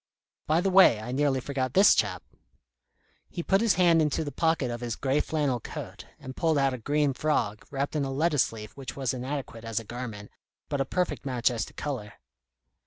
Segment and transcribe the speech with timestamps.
[0.47, 2.23] By the way, I nearly forgot this chap."
[3.29, 6.73] He put his hand into the pocket of his grey flannel coat, and pulled out
[6.73, 10.31] a green frog, wrapped in a lettuce leaf which was inadequate as a garment,
[10.69, 12.13] but a perfect match as to colour.